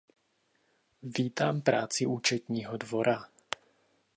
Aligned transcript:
Vítám 1.03 1.61
práci 1.61 2.05
Účetního 2.05 2.77
dvora. 2.77 3.27